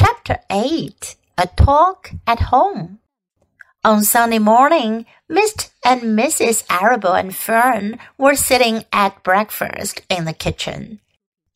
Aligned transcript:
Chapter 0.00 0.38
8 0.48 1.14
A 1.36 1.46
Talk 1.58 2.12
at 2.26 2.48
Home. 2.48 3.00
On 3.84 4.02
Sunday 4.02 4.38
morning, 4.38 5.04
Mr. 5.30 5.68
and 5.84 6.18
Mrs. 6.18 6.64
Arable 6.70 7.12
and 7.12 7.36
Fern 7.36 7.98
were 8.16 8.34
sitting 8.34 8.86
at 8.94 9.22
breakfast 9.22 10.00
in 10.08 10.24
the 10.24 10.32
kitchen. 10.32 11.00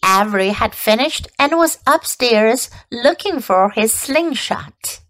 Avery 0.05 0.51
had 0.51 0.75
finished 0.75 1.27
and 1.39 1.57
was 1.57 1.79
upstairs 1.87 2.69
looking 2.93 3.41
for 3.41 3.71
his 3.71 3.95
slingshot. 3.95 5.01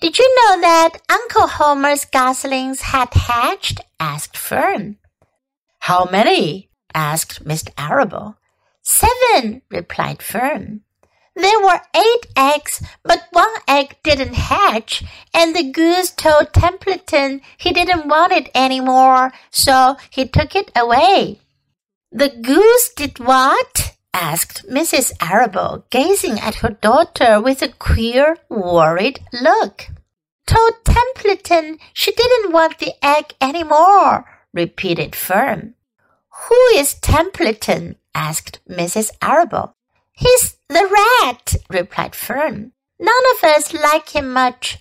Did 0.00 0.18
you 0.18 0.28
know 0.34 0.60
that 0.62 0.98
Uncle 1.08 1.46
Homer's 1.46 2.04
goslings 2.04 2.80
had 2.80 3.14
hatched? 3.14 3.80
asked 4.00 4.36
Fern. 4.36 4.96
How 5.78 6.06
many? 6.10 6.68
asked 6.92 7.44
Mr. 7.44 7.70
Arable. 7.78 8.38
Seven, 8.82 9.62
replied 9.70 10.20
Fern. 10.20 10.80
There 11.34 11.60
were 11.60 11.80
eight 11.96 12.26
eggs, 12.36 12.82
but 13.02 13.26
one 13.30 13.54
egg 13.66 13.96
didn't 14.02 14.34
hatch, 14.34 15.02
and 15.32 15.56
the 15.56 15.70
goose 15.70 16.10
told 16.10 16.52
Templeton 16.52 17.40
he 17.56 17.72
didn't 17.72 18.08
want 18.08 18.32
it 18.32 18.50
any 18.54 18.80
more, 18.80 19.32
so 19.50 19.96
he 20.10 20.28
took 20.28 20.54
it 20.54 20.70
away. 20.76 21.40
The 22.10 22.28
goose 22.28 22.90
did 22.94 23.18
what? 23.18 23.96
asked 24.12 24.68
Mrs. 24.68 25.12
Arable, 25.22 25.86
gazing 25.88 26.38
at 26.38 26.56
her 26.56 26.68
daughter 26.68 27.40
with 27.40 27.62
a 27.62 27.72
queer, 27.72 28.36
worried 28.50 29.20
look. 29.32 29.86
Told 30.46 30.84
Templeton 30.84 31.78
she 31.94 32.12
didn't 32.12 32.52
want 32.52 32.78
the 32.78 32.92
egg 33.02 33.32
any 33.40 33.64
more, 33.64 34.26
repeated 34.52 35.16
Fern. 35.16 35.74
Who 36.48 36.60
is 36.74 36.94
Templeton? 36.94 37.96
asked 38.14 38.60
Mrs. 38.68 39.10
Arable. 39.22 39.74
He's 40.12 40.56
the 40.68 40.88
rat, 41.22 41.54
replied 41.70 42.14
Fern. 42.14 42.72
None 42.98 43.24
of 43.36 43.44
us 43.44 43.72
like 43.72 44.10
him 44.10 44.32
much. 44.32 44.78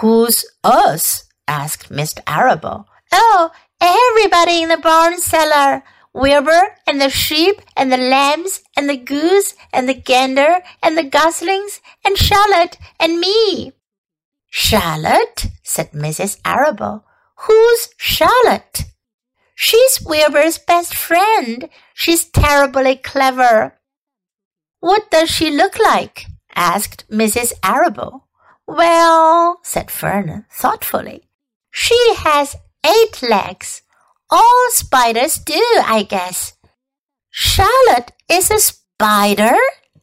Who's 0.00 0.44
us? 0.62 1.24
asked 1.46 1.90
Mr. 1.90 2.20
Arable. 2.26 2.86
Oh, 3.12 3.50
everybody 3.80 4.62
in 4.62 4.68
the 4.68 4.76
barn 4.76 5.18
cellar. 5.18 5.82
Wilbur 6.14 6.76
and 6.86 7.00
the 7.00 7.10
sheep 7.10 7.60
and 7.76 7.92
the 7.92 7.96
lambs 7.96 8.62
and 8.76 8.88
the 8.88 8.96
goose 8.96 9.54
and 9.72 9.88
the 9.88 9.94
gander 9.94 10.60
and 10.82 10.96
the 10.96 11.04
goslings 11.04 11.80
and 12.04 12.16
Charlotte 12.16 12.76
and 12.98 13.20
me. 13.20 13.72
Charlotte? 14.48 15.46
said 15.62 15.92
Mrs. 15.92 16.40
Arable. 16.44 17.04
Who's 17.46 17.90
Charlotte? 17.96 18.84
She's 19.54 20.00
Wilbur's 20.04 20.58
best 20.58 20.94
friend. 20.94 21.68
She's 21.94 22.24
terribly 22.24 22.96
clever. 22.96 23.77
What 24.80 25.10
does 25.10 25.28
she 25.28 25.50
look 25.50 25.78
like? 25.78 26.26
asked 26.54 27.08
Mrs. 27.10 27.52
Arable. 27.64 28.26
Well, 28.66 29.60
said 29.62 29.90
Fern 29.90 30.44
thoughtfully, 30.52 31.24
she 31.70 31.98
has 32.16 32.56
eight 32.84 33.22
legs. 33.22 33.82
All 34.30 34.66
spiders 34.70 35.38
do, 35.38 35.62
I 35.84 36.02
guess. 36.02 36.54
Charlotte 37.30 38.12
is 38.28 38.50
a 38.50 38.58
spider? 38.58 39.56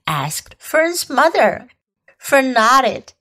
asked 0.07 0.55
Fern's 0.57 1.09
mother. 1.09 1.69
Fern 2.17 2.53
nodded. 2.53 3.13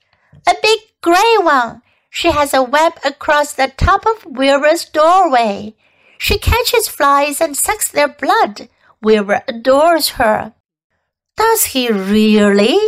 A 0.48 0.54
big 0.62 0.80
gray 1.02 1.36
one. 1.40 1.82
She 2.10 2.30
has 2.30 2.54
a 2.54 2.62
web 2.62 2.94
across 3.04 3.52
the 3.52 3.72
top 3.76 4.06
of 4.06 4.24
Wilbur's 4.24 4.84
doorway. 4.84 5.74
She 6.18 6.38
catches 6.38 6.88
flies 6.88 7.40
and 7.40 7.56
sucks 7.56 7.88
their 7.88 8.08
blood. 8.08 8.68
Wilbur 9.02 9.42
adores 9.46 10.10
her. 10.10 10.54
Does 11.36 11.64
he 11.66 11.90
really? 11.90 12.78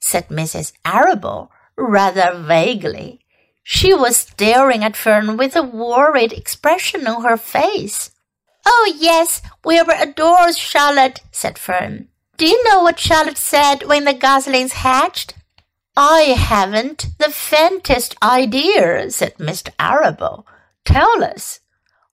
said 0.00 0.28
Mrs. 0.28 0.72
Arable, 0.84 1.50
rather 1.76 2.38
vaguely. 2.38 3.20
She 3.62 3.94
was 3.94 4.16
staring 4.16 4.82
at 4.82 4.96
Fern 4.96 5.36
with 5.36 5.54
a 5.54 5.62
worried 5.62 6.32
expression 6.32 7.06
on 7.06 7.22
her 7.22 7.36
face. 7.36 8.10
Oh, 8.66 8.92
yes, 8.98 9.40
Wilbur 9.64 9.94
adores 9.98 10.58
Charlotte, 10.58 11.20
said 11.30 11.58
Fern. 11.58 12.08
Do 12.36 12.46
you 12.46 12.62
know 12.64 12.82
what 12.82 12.98
Charlotte 12.98 13.38
said 13.38 13.84
when 13.84 14.04
the 14.04 14.14
goslings 14.14 14.72
hatched? 14.72 15.34
I 15.96 16.34
haven't 16.36 17.06
the 17.18 17.30
faintest 17.30 18.16
idea, 18.22 19.10
said 19.10 19.36
Mr. 19.36 19.70
Arable. 19.78 20.46
Tell 20.84 21.22
us. 21.22 21.60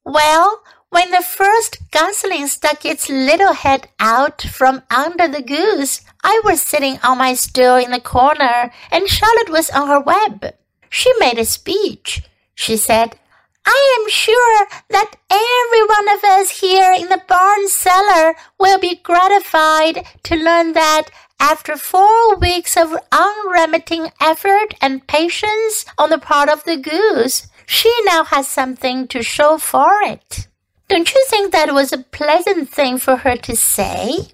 Well, 0.04 0.62
when 0.90 1.12
the 1.12 1.22
first 1.22 1.78
gosling 1.92 2.48
stuck 2.48 2.84
its 2.84 3.10
little 3.10 3.54
head 3.54 3.88
out 4.00 4.42
from 4.42 4.82
under 4.90 5.28
the 5.28 5.42
goose, 5.42 6.02
I 6.24 6.42
was 6.44 6.62
sitting 6.62 7.00
on 7.04 7.20
my 7.20 7.34
stool 7.36 7.76
in 7.76 7.92
the 7.92 8.02
corner, 8.02 8.72
and 8.92 9.08
Charlotte 9.08 9.50
was 9.50 9.70
on 9.70 9.88
her 9.88 10.00
web. 10.00 10.56
She 10.90 11.12
made 11.20 11.38
a 11.38 11.46
speech. 11.46 12.24
She 12.56 12.76
said, 12.76 13.20
I 13.66 14.00
am 14.02 14.10
sure 14.10 14.68
that 14.90 15.16
every 15.30 15.86
one 15.86 16.10
of 16.18 16.24
us 16.24 16.60
here 16.60 16.92
in 16.92 17.10
the 17.10 17.22
barn 17.28 17.68
cellar 17.68 18.36
will 18.60 18.80
be 18.80 18.96
gratified 18.96 20.06
to 20.24 20.36
learn 20.36 20.74
that 20.74 21.10
after 21.40 21.78
four 21.78 22.36
weeks 22.36 22.76
of 22.76 22.98
unremitting 23.12 24.10
effort 24.20 24.74
and 24.82 25.08
patience 25.08 25.86
on 25.98 26.10
the 26.10 26.18
part 26.18 26.50
of 26.50 26.64
the 26.64 26.78
goose, 26.78 27.48
she 27.66 27.94
now 28.06 28.24
has 28.24 28.48
something 28.48 29.08
to 29.08 29.22
show 29.22 29.58
for 29.58 30.02
it. 30.02 30.49
Don't 30.90 31.14
you 31.14 31.24
think 31.28 31.52
that 31.52 31.72
was 31.72 31.94
a 31.94 32.00
pleasant 32.00 32.70
thing 32.70 32.98
for 32.98 33.18
her 33.18 33.38
to 33.38 33.56
say? 33.56 34.34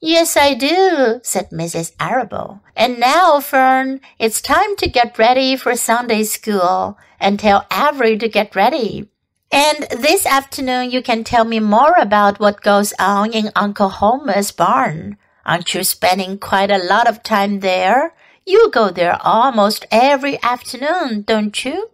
Yes, 0.00 0.34
I 0.34 0.54
do, 0.54 1.20
said 1.22 1.50
Mrs. 1.50 1.92
Arable. 2.00 2.60
And 2.74 2.98
now, 2.98 3.38
Fern, 3.40 4.00
it's 4.18 4.40
time 4.40 4.76
to 4.76 4.88
get 4.88 5.18
ready 5.18 5.56
for 5.56 5.76
Sunday 5.76 6.22
school 6.22 6.96
and 7.20 7.38
tell 7.38 7.66
Avery 7.70 8.16
to 8.16 8.30
get 8.30 8.56
ready. 8.56 9.10
And 9.52 9.88
this 9.90 10.24
afternoon 10.24 10.90
you 10.90 11.02
can 11.02 11.22
tell 11.22 11.44
me 11.44 11.60
more 11.60 11.94
about 11.98 12.40
what 12.40 12.62
goes 12.62 12.94
on 12.98 13.34
in 13.34 13.52
Uncle 13.54 13.90
Homer's 13.90 14.52
barn. 14.52 15.18
Aren't 15.44 15.74
you 15.74 15.84
spending 15.84 16.38
quite 16.38 16.70
a 16.70 16.82
lot 16.82 17.06
of 17.06 17.22
time 17.22 17.60
there? 17.60 18.14
You 18.46 18.70
go 18.70 18.88
there 18.88 19.18
almost 19.20 19.84
every 19.90 20.42
afternoon, 20.42 21.24
don't 21.26 21.62
you? 21.62 21.90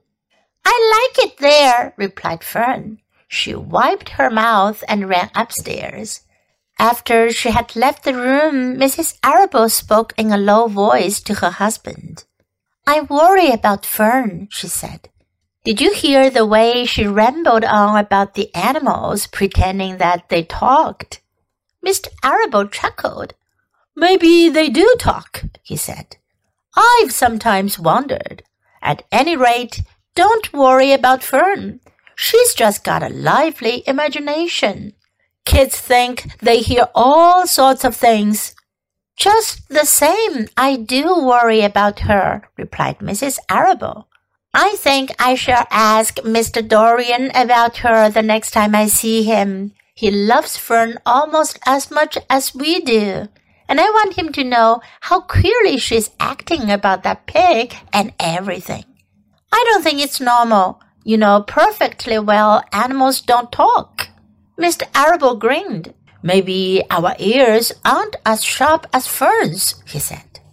I 0.65 1.11
like 1.19 1.27
it 1.27 1.39
there, 1.39 1.93
replied 1.97 2.45
Fern. 2.45 3.01
She 3.29 3.55
wiped 3.55 4.11
her 4.11 4.31
mouth 4.31 4.85
and 4.89 5.09
ran 5.09 5.31
upstairs. 5.35 6.21
After 6.79 7.31
she 7.31 7.51
had 7.51 7.75
left 7.75 8.05
the 8.05 8.15
room, 8.15 8.77
Mrs. 8.77 9.19
Arable 9.25 9.69
spoke 9.69 10.13
in 10.17 10.31
a 10.31 10.39
low 10.39 10.69
voice 10.69 11.21
to 11.23 11.35
her 11.35 11.51
husband. 11.51 12.25
I 12.87 13.01
worry 13.01 13.51
about 13.51 13.87
Fern, 13.87 14.49
she 14.51 14.69
said. 14.69 15.09
Did 15.65 15.81
you 15.81 15.93
hear 15.93 16.31
the 16.31 16.47
way 16.47 16.85
she 16.85 17.07
rambled 17.07 17.65
on 17.65 17.99
about 17.99 18.35
the 18.35 18.55
animals, 18.55 19.27
pretending 19.27 19.97
that 19.97 20.29
they 20.29 20.45
talked? 20.45 21.21
Mr. 21.85 22.09
Arable 22.23 22.69
chuckled. 22.69 23.35
Maybe 23.97 24.49
they 24.49 24.69
do 24.69 24.95
talk, 24.99 25.43
he 25.63 25.77
said. 25.77 26.17
I've 26.77 27.11
sometimes 27.11 27.79
wondered. 27.79 28.45
At 28.83 29.03
any 29.11 29.37
rate, 29.37 29.81
don't 30.15 30.53
worry 30.53 30.93
about 30.93 31.25
Fern. 31.25 31.81
She's 32.17 32.55
just 32.55 32.83
got 32.83 33.03
a 33.03 33.11
lively 33.11 33.85
imagination. 33.87 34.95
Kids 35.45 35.79
think 35.79 36.27
they 36.41 36.59
hear 36.59 36.89
all 36.95 37.47
sorts 37.47 37.85
of 37.85 37.95
things. 37.95 38.55
Just 39.17 39.69
the 39.69 39.85
same, 39.85 40.49
I 40.57 40.77
do 40.77 41.15
worry 41.21 41.61
about 41.61 42.01
her, 42.01 42.49
replied 42.57 42.99
Mrs. 42.99 43.39
Arable. 43.49 44.09
I 44.53 44.77
think 44.77 45.11
I 45.19 45.35
shall 45.35 45.67
ask 45.71 46.17
Mr. 46.17 46.67
Dorian 46.67 47.31
about 47.35 47.79
her 47.79 48.09
the 48.09 48.23
next 48.23 48.53
time 48.53 48.75
I 48.75 48.87
see 48.87 49.23
him. 49.23 49.73
He 49.95 50.11
loves 50.11 50.57
Fern 50.57 50.99
almost 51.05 51.59
as 51.67 51.91
much 51.91 52.17
as 52.31 52.55
we 52.55 52.81
do. 52.81 53.29
And 53.69 53.81
I 53.81 53.91
want 53.91 54.19
him 54.19 54.33
to 54.33 54.45
know 54.45 54.81
how 55.03 55.21
queerly 55.21 55.77
she's 55.77 56.11
acting 56.19 56.71
about 56.71 57.03
that 57.03 57.27
pig 57.27 57.77
and 57.93 58.15
everything. 58.19 58.85
I 59.53 59.65
don't 59.69 59.83
think 59.83 60.01
it's 60.01 60.21
normal. 60.21 60.81
You 61.07 61.17
know 61.19 61.45
perfectly 61.47 62.19
well 62.19 62.65
animals 62.73 63.21
don't 63.21 63.53
talk. 63.53 64.09
Mr. 64.59 64.89
Arable 64.93 65.37
grinned. 65.37 65.95
Maybe 66.21 66.83
our 66.91 67.15
ears 67.21 67.71
aren't 67.85 68.17
as 68.27 68.43
sharp 68.43 68.89
as 68.93 69.07
Fern's, 69.07 69.81
he 69.87 70.01
said. 70.01 70.26